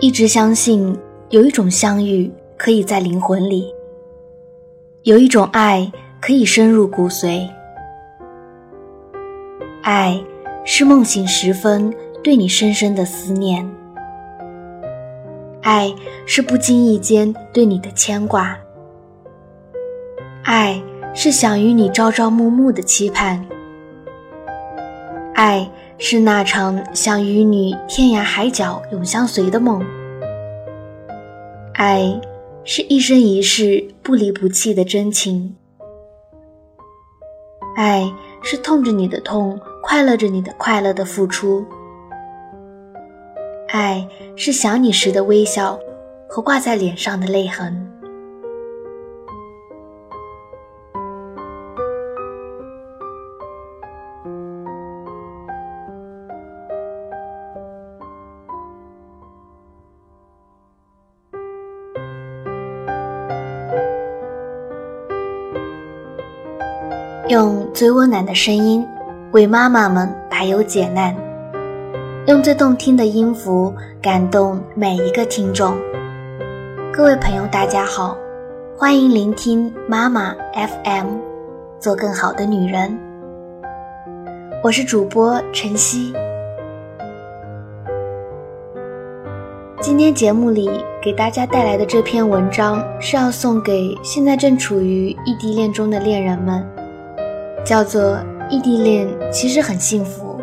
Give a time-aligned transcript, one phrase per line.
[0.00, 0.96] 一直相信
[1.30, 3.74] 有一种相遇可以在灵魂里，
[5.02, 7.48] 有一种爱可以深入骨髓。
[9.82, 10.22] 爱
[10.64, 11.92] 是梦醒时分
[12.22, 13.68] 对你深深的思念，
[15.62, 15.92] 爱
[16.26, 18.56] 是不经意间对你的牵挂，
[20.44, 20.80] 爱
[21.12, 23.44] 是想与你朝朝暮暮的期盼，
[25.34, 25.68] 爱。
[26.00, 29.84] 是那场想与你天涯海角永相随的梦，
[31.74, 32.20] 爱
[32.62, 35.56] 是一生一世不离不弃的真情，
[37.76, 38.10] 爱
[38.42, 41.66] 是痛着你的痛，快乐着你的快乐的付出，
[43.68, 45.76] 爱是想你时的微笑
[46.28, 47.87] 和挂在脸上的泪痕。
[67.28, 68.82] 用最温暖的声音
[69.32, 71.14] 为妈妈们排忧解难，
[72.26, 75.76] 用最动听的音符感动每一个听众。
[76.90, 78.16] 各位朋友，大家好，
[78.78, 81.18] 欢迎聆听妈妈 FM，
[81.78, 82.98] 做更好的女人。
[84.64, 86.14] 我是主播晨曦。
[89.82, 96.66] 今天节目里给大家带来的这篇文章是要送给现在正处于异地恋中的恋人们。
[97.68, 100.40] 叫做异地恋，其实很幸福。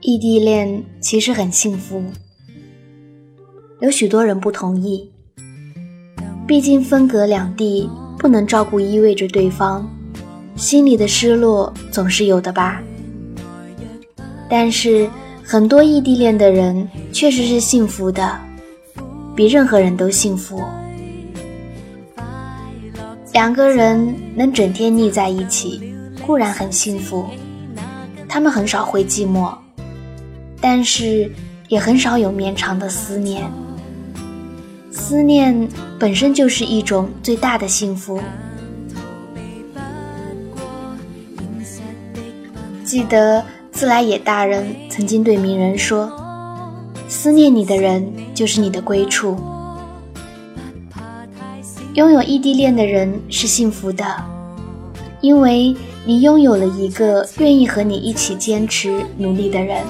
[0.00, 2.02] 异地恋其实很幸福，
[3.78, 5.08] 有许多人不同意，
[6.48, 9.88] 毕竟分隔两地，不能照顾依偎着对方，
[10.56, 12.82] 心里的失落总是有的吧。
[14.56, 15.10] 但是，
[15.42, 18.38] 很多异地恋的人确实是幸福的，
[19.34, 20.62] 比任何人都幸福。
[23.32, 25.92] 两个人能整天腻在一起，
[26.24, 27.26] 固然很幸福，
[28.28, 29.52] 他们很少会寂寞，
[30.60, 31.28] 但是
[31.66, 33.42] 也很少有绵长的思念。
[34.92, 38.20] 思念本身就是一种最大的幸福。
[42.84, 43.44] 记得。
[43.74, 46.10] 自来也大人曾经对鸣人说
[47.08, 49.36] ：“思念你的人就是你的归处。”
[51.94, 54.04] 拥有异地恋的人是幸福的，
[55.20, 55.74] 因为
[56.04, 59.82] 你拥有了一个愿意和你一起坚持努力的人，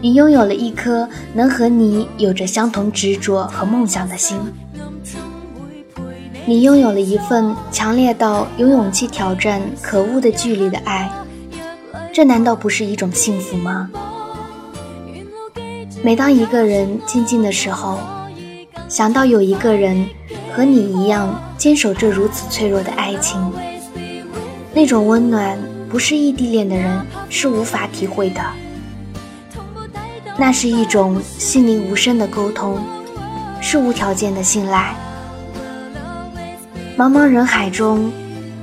[0.00, 4.38] 你拥有了一颗能和你有着相同执着和梦想的心，
[6.46, 11.10] 你拥有了一份强烈到有勇气挑战可恶的距离的爱。
[12.12, 13.88] 这难道不是一种幸福吗？
[16.02, 17.98] 每当一个人静静的时候，
[18.86, 20.06] 想到有一个人
[20.54, 23.40] 和你一样坚守着如此脆弱的爱情，
[24.74, 25.58] 那种温暖
[25.88, 27.00] 不是异地恋的人
[27.30, 28.42] 是无法体会的。
[30.36, 32.78] 那是一种心灵无声的沟通，
[33.62, 34.94] 是无条件的信赖。
[36.94, 38.12] 茫茫人海中，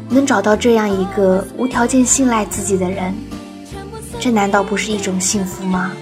[0.08, 3.12] 能找到这样一个无条件信赖自己的人。
[4.19, 5.94] 这难道不是一种幸福吗？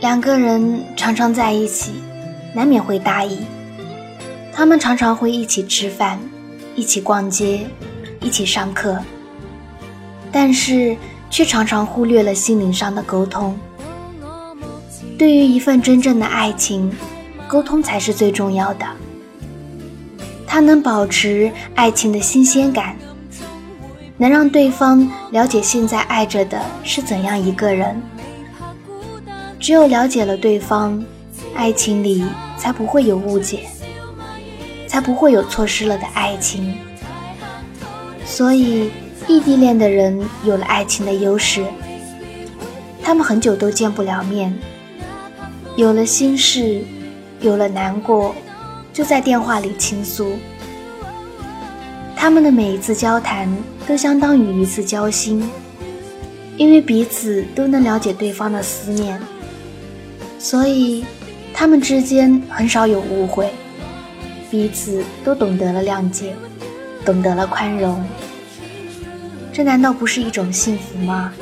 [0.00, 1.92] 两个人常常在一起，
[2.54, 3.38] 难免会大意。
[4.52, 6.18] 他们常常会一起吃饭，
[6.74, 7.66] 一起逛街，
[8.20, 8.98] 一起上课，
[10.30, 10.94] 但是
[11.30, 13.58] 却常常忽略了心灵上的沟通。
[15.18, 16.92] 对于一份真正的爱情，
[17.48, 18.86] 沟通才是最重要的。
[20.46, 22.94] 它能保持爱情的新鲜感。
[24.18, 28.02] 能让对方了解现在爱着的是怎样一个人。
[29.60, 31.02] 只有了解了对方，
[31.54, 32.24] 爱情里
[32.56, 33.60] 才不会有误解，
[34.86, 36.76] 才不会有错失了的爱情。
[38.24, 38.90] 所以，
[39.26, 41.64] 异地恋的人有了爱情的优势，
[43.02, 44.56] 他们很久都见不了面，
[45.76, 46.82] 有了心事，
[47.40, 48.34] 有了难过，
[48.92, 50.36] 就在电话里倾诉。
[52.18, 53.48] 他们的每一次交谈。
[53.86, 55.48] 都相当于一次交心，
[56.58, 59.18] 因为彼此都能了解对方的思念，
[60.38, 61.06] 所以
[61.54, 63.50] 他们之间很少有误会，
[64.50, 66.34] 彼此都懂得了谅解，
[67.02, 68.04] 懂得了宽容。
[69.54, 71.32] 这难道不是一种幸福吗？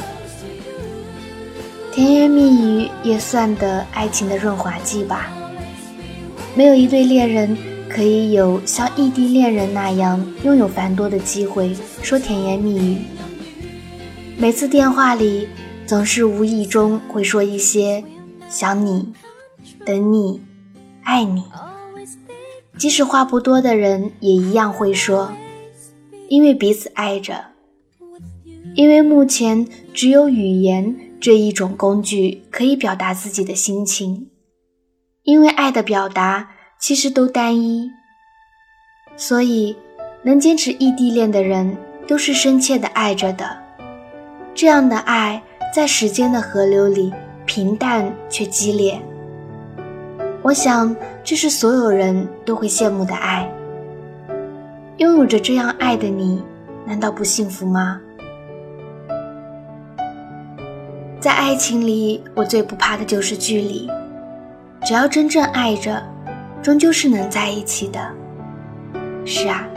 [1.91, 5.33] 甜言蜜语也算得爱情的润滑剂吧。
[6.55, 7.59] 没有一对恋人
[7.97, 12.99] 可以有像异地恋人那样拥有繁多的机会说甜言蜜语。
[14.37, 15.49] 每次电话里，
[15.87, 18.05] 总是无意中会说一些
[18.51, 19.15] “想你
[19.87, 20.43] ”“等你
[21.05, 21.43] ”“爱你”。
[22.77, 25.33] 即使话不多的人，也一样会说，
[26.29, 27.47] 因为彼此爱着。
[28.75, 34.29] 因为目前只有语言这一种工具可以表达自己的心情。
[35.23, 37.91] 因为爱的表达其实都单一，
[39.17, 39.77] 所以
[40.23, 41.77] 能坚持异地恋的人
[42.07, 43.57] 都是深切的爱着的。
[44.55, 45.43] 这样的爱
[45.75, 47.13] 在时间的河流里
[47.45, 49.01] 平淡却激烈。
[50.43, 50.95] 我想
[51.25, 53.51] 这是所有人都会羡慕的爱。
[54.99, 56.43] 拥有着这样爱的你，
[56.87, 58.01] 难道不幸福吗？
[61.19, 63.91] 在爱情里，我最不怕的就是距离。
[64.85, 66.01] 只要真正爱着，
[66.67, 68.01] 终究是能在一起的。
[69.25, 69.69] 是啊，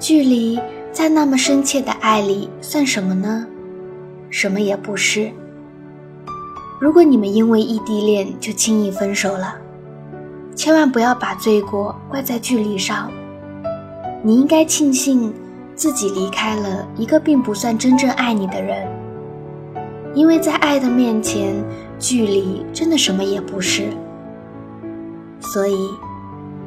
[0.00, 0.58] 距离
[0.90, 3.46] 在那么深切的爱里算什么呢？
[4.28, 5.30] 什么也不是。
[6.80, 9.54] 如果你们因为异地恋就轻易分手了，
[10.56, 13.12] 千万不要把罪过怪在距离上。
[14.20, 15.32] 你应该庆幸
[15.76, 18.88] 自己离开了一个并不算真正爱你的人，
[20.14, 21.54] 因为在爱的面前，
[21.96, 23.84] 距离真的什么也不是。
[25.40, 25.76] 所以，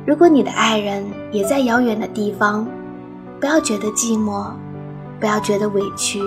[0.03, 2.67] 如果你的爱人也在遥远的地方，
[3.39, 4.47] 不要觉得寂寞，
[5.19, 6.19] 不要觉得委屈，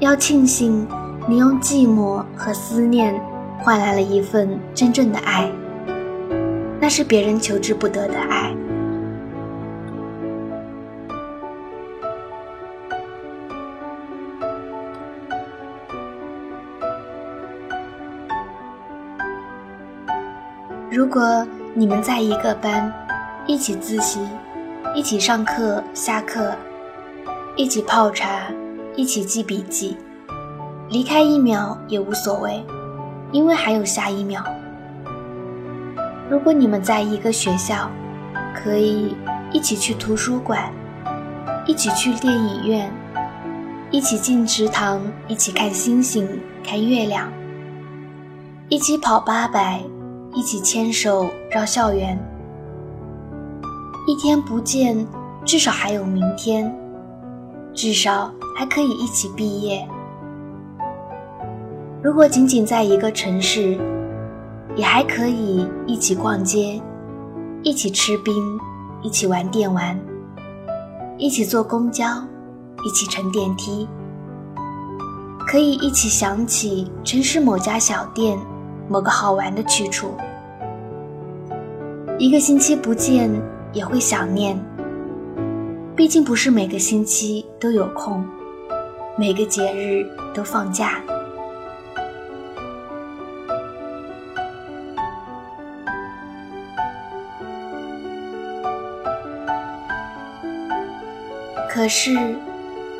[0.00, 0.86] 要庆幸
[1.28, 3.14] 你用寂寞和思念
[3.58, 5.50] 换来了一份真正的爱，
[6.80, 8.52] 那是别人求之不得的爱。
[20.90, 21.46] 如果
[21.78, 22.92] 你们在一个班，
[23.46, 24.18] 一起自习，
[24.96, 26.52] 一起上课下课，
[27.54, 28.50] 一起泡茶，
[28.96, 29.96] 一起记笔记，
[30.88, 32.66] 离开一秒也无所谓，
[33.30, 34.42] 因为还有下一秒。
[36.28, 37.88] 如果你们在一个学校，
[38.52, 39.16] 可以
[39.52, 40.72] 一起去图书馆，
[41.64, 42.92] 一起去电影院，
[43.92, 46.28] 一起进池塘，一起看星星
[46.64, 47.32] 看月亮，
[48.68, 49.80] 一起跑八百。
[50.34, 52.18] 一起牵手绕校园，
[54.06, 55.06] 一天不见，
[55.44, 56.72] 至少还有明天，
[57.72, 59.88] 至少还可以一起毕业。
[62.02, 63.78] 如果仅仅在一个城市，
[64.76, 66.80] 也还可以一起逛街，
[67.62, 68.34] 一起吃冰，
[69.02, 69.98] 一起玩电玩，
[71.16, 72.06] 一起坐公交，
[72.84, 73.88] 一起乘电梯，
[75.48, 78.38] 可以一起想起城市某家小店。
[78.88, 80.14] 某个好玩的去处，
[82.18, 83.30] 一个星期不见
[83.74, 84.58] 也会想念。
[85.94, 88.24] 毕竟不是每个星期都有空，
[89.18, 91.02] 每个节日都放假。
[101.68, 102.16] 可是，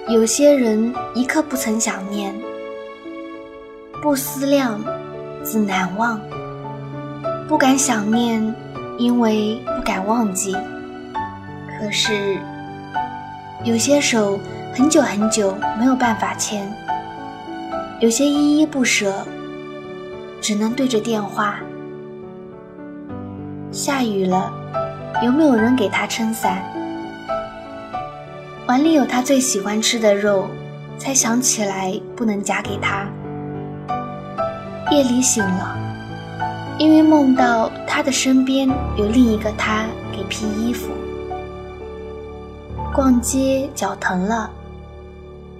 [0.08, 2.34] 有些人一刻不曾想念，
[4.02, 4.80] 不思量。
[5.50, 6.20] 自难忘，
[7.48, 8.54] 不敢想念，
[8.98, 10.54] 因为不敢忘记。
[11.80, 12.36] 可是，
[13.64, 14.38] 有些手
[14.74, 16.70] 很久很久没有办法牵，
[17.98, 19.26] 有些依依不舍，
[20.38, 21.54] 只能对着电话。
[23.72, 24.52] 下雨了，
[25.24, 26.62] 有没有人给他撑伞？
[28.66, 30.46] 碗里有他最喜欢吃的肉，
[30.98, 33.06] 才想起来不能夹给他。
[34.90, 35.76] 夜里醒了，
[36.78, 38.66] 因为梦到他的身边
[38.96, 40.90] 有另一个他给披衣服。
[42.94, 44.50] 逛街脚疼了，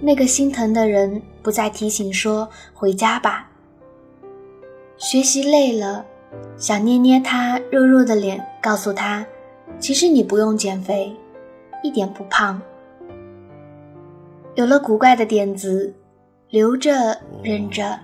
[0.01, 3.47] 那个心疼的人不再提醒说回家吧。
[4.97, 6.03] 学习累了，
[6.57, 9.23] 想捏捏他肉肉的脸，告诉他，
[9.79, 11.15] 其实你不用减肥，
[11.83, 12.59] 一点不胖。
[14.55, 15.93] 有了古怪的点子，
[16.49, 17.99] 留着忍着。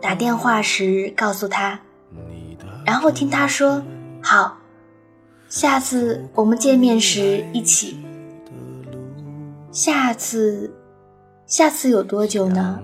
[0.00, 1.80] 打电话时告诉他，
[2.84, 3.82] 然后听他说
[4.22, 4.58] 好，
[5.48, 7.96] 下次我们见面时一起。
[9.70, 10.72] 下次，
[11.46, 12.80] 下次有多久呢？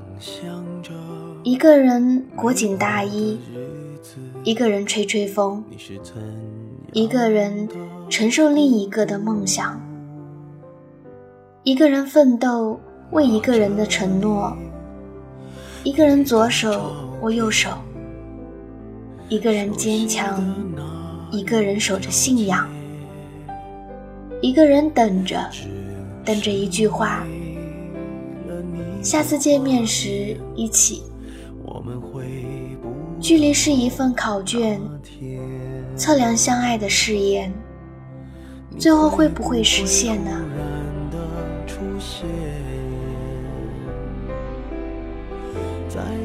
[1.43, 3.41] 一个人裹紧大衣，
[4.45, 5.65] 一个人吹吹风，
[6.93, 7.69] 一个人
[8.09, 9.81] 承受另一个的梦想，
[11.63, 12.79] 一个人奋斗
[13.11, 14.57] 为一个人的承诺，
[15.85, 16.93] 一个人左手。
[17.23, 17.71] 握右手，
[19.29, 20.45] 一个人坚强，
[21.31, 22.69] 一个人守着信仰，
[24.41, 25.39] 一个人等着，
[26.25, 27.25] 等着一句话。
[29.03, 31.05] 下次见面时一起。
[33.21, 34.81] 距离是一份考卷，
[35.95, 37.55] 测量相爱的誓言，
[38.77, 40.45] 最后会不会实现呢？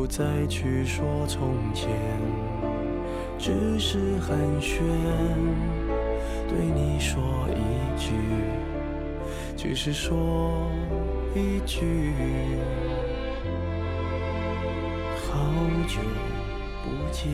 [0.00, 1.90] 不再去说从前，
[3.38, 4.80] 只是寒暄，
[6.48, 8.14] 对你说一句，
[9.58, 10.66] 只是说
[11.34, 12.14] 一句，
[15.16, 15.38] 好
[15.86, 16.00] 久。
[16.82, 17.30] 不见。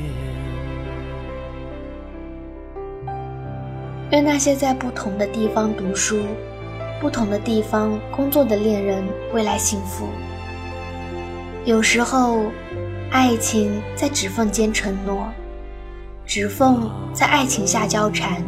[4.11, 6.21] 愿那些在不同的地方读书、
[7.01, 10.09] 不同的地方工作的恋人未来幸福。
[11.67, 12.45] 有时候，
[13.11, 15.27] 爱情在指缝间承诺，
[16.25, 18.41] 指缝在爱情下交缠。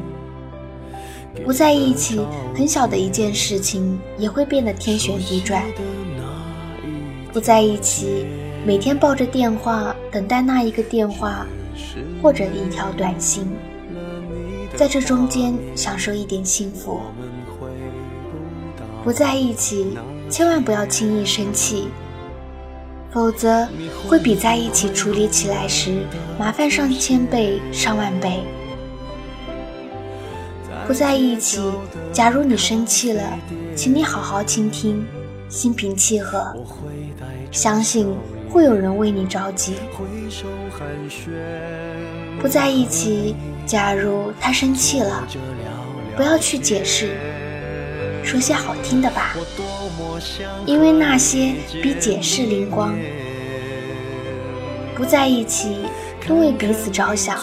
[1.44, 5.64] 不在一起，很小的一件事情也会变得天旋地转。
[7.32, 8.24] 不在一起。
[8.64, 11.46] 每天抱着电话等待那一个电话，
[12.22, 13.48] 或者一条短信，
[14.76, 17.00] 在这中间享受一点幸福。
[19.02, 19.96] 不在一起，
[20.28, 21.88] 千万不要轻易生气，
[23.18, 23.66] 否则
[24.06, 26.06] 会比在一起处理起来时
[26.38, 28.44] 麻烦上千倍上万倍。
[30.86, 31.60] 不在一起，
[32.12, 33.36] 假如你生气了，
[33.74, 35.04] 请你好好倾听，
[35.48, 36.54] 心平气和，
[37.50, 38.14] 相信。
[38.48, 39.74] 会有人为你着急，
[42.40, 43.34] 不在一起。
[43.66, 45.26] 假如他生气了，
[46.16, 47.16] 不要去解释，
[48.24, 49.34] 说些好听的吧，
[50.66, 52.94] 因为那些比解释灵光。
[54.94, 55.76] 不在一起，
[56.26, 57.38] 多为彼此着想，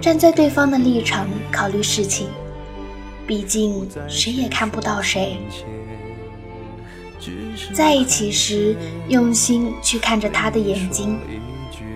[0.00, 2.28] 站在对方的立场考虑事情，
[3.26, 5.36] 毕竟谁也看不到谁。
[7.72, 8.74] 在一起时，
[9.08, 11.18] 用心去看着他的眼睛，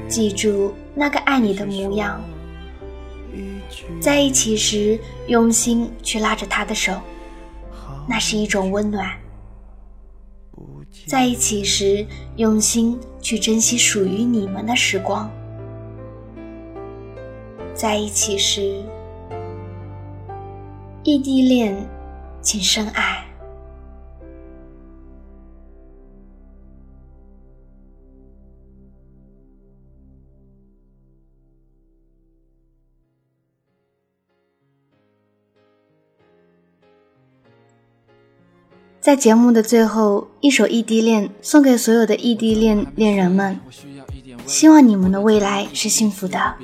[0.08, 2.22] 记住那个爱你的模样。
[4.00, 6.92] 在一起时，用心去拉着他的手，
[8.08, 9.10] 那是一种温暖。
[11.06, 15.30] 在一起时，用心去珍惜属于你们的时光。
[17.74, 18.82] 在一起时，
[21.02, 21.76] 异地恋，
[22.40, 23.25] 请深爱。
[39.06, 43.56] 在节目的最后，一首异地恋送给所有的异地恋恋人们，
[44.46, 46.56] 希望你们的未来是幸福的。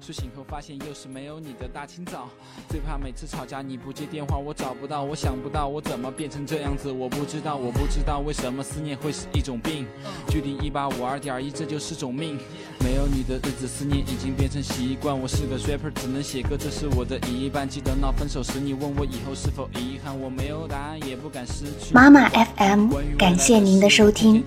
[0.00, 2.28] 苏醒后发现又是没有你的大清早，
[2.68, 9.86] 最怕每次吵架你不接电话，我找不到，我想不到我怎么变成这样子，我不知道，我不知道为什么思念会是一种病。
[10.28, 12.38] 距离一八五二点一，这就是种命。
[12.80, 15.18] 没有你的日子，思念已经变成习惯。
[15.18, 17.68] 我是个 rapper，只能写歌，这是我的一半。
[17.68, 21.92] 记得闹分手时，你问我以后是否遗憾，我没有答案，也不敢失去。
[21.92, 24.44] 妈妈 FM，感谢您的收听。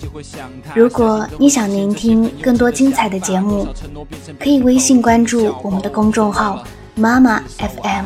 [0.75, 3.38] 如果你想聆听更多精彩的节目，
[4.39, 5.53] 可以微信关注。
[5.63, 6.63] 我们的公众号
[6.95, 8.05] 妈妈 FM，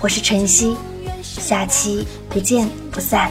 [0.00, 0.76] 我是晨曦，
[1.22, 3.30] 下期不见不散。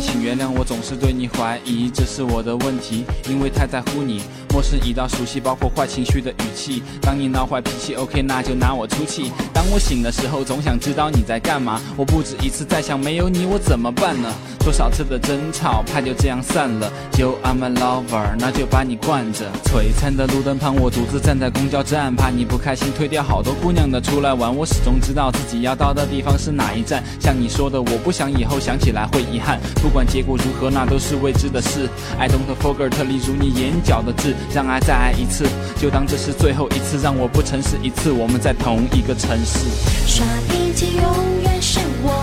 [0.00, 4.22] 请原谅我总是对你怀疑，这是我的问题，因为太在乎你。
[4.58, 6.82] 陌生已到熟悉，包括坏情绪的语气。
[7.00, 9.30] 当你闹坏脾气，OK，那就拿我出气。
[9.54, 11.80] 当我醒的时候，总想知道你在干嘛。
[11.96, 14.28] 我不止一次在想，没有你我怎么办呢？
[14.58, 16.92] 多少次的争吵，怕就这样散了。
[17.16, 19.46] You are my lover，那就把你惯着。
[19.66, 24.52] 璀璨的路灯旁，我独自站在公交站，怕你不开心，推掉好多姑娘的出来玩。
[24.52, 27.00] 我始终知道自己要到的地方是哪一站。
[27.20, 29.60] 像你说的，我不想以后想起来会遗憾。
[29.76, 31.88] 不管结果如何，那都是未知的事。
[32.18, 35.46] I don't forget，例如你眼角的痣，让爱再爱一次，
[35.78, 38.10] 就当这是最后一次，让我不诚实一次。
[38.10, 39.68] 我们在同一个城市，
[40.06, 41.02] 耍脾气永
[41.42, 42.17] 远是我，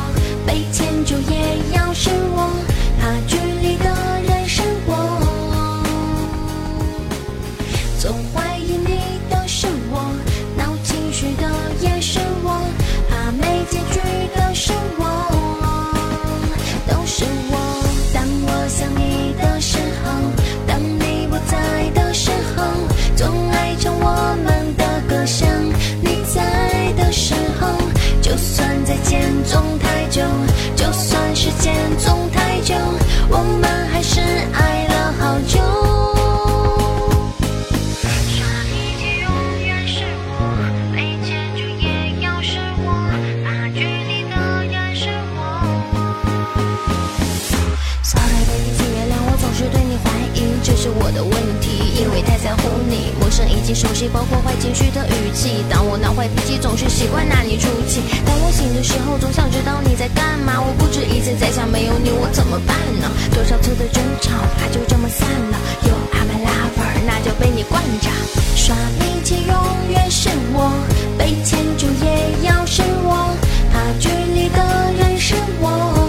[51.06, 51.32] 我的问
[51.62, 55.64] 题，因为太在乎你，陌生已经熟悉，包括坏情绪的语气。
[55.70, 58.02] 当我闹坏脾气，总是习惯拿你出气。
[58.26, 60.58] 当我醒的时候，总想知道你在干嘛。
[60.58, 63.06] 我不止一次在想，没有你我怎么办呢？
[63.36, 65.56] 多少次的争吵，怕就这么散了。
[65.86, 68.10] You are my lover，那就被你惯着。
[68.58, 69.54] 耍脾气永
[69.92, 70.74] 远是我，
[71.20, 73.30] 被迁就也要是我，
[73.70, 74.58] 怕距离的
[74.98, 76.05] 人是我。